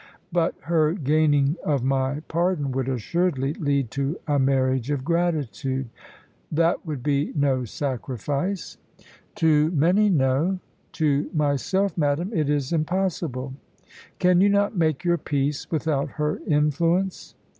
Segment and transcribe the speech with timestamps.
[0.31, 5.89] But her gaining of my pardon would assuredly lead to a marriage of gratitude."
[6.51, 8.79] "That would be no sacrifice."
[9.35, 10.57] "To many no.
[10.93, 13.53] To myself madame, it is impossible!"
[14.17, 17.35] "Can you not make your peace without her influence?"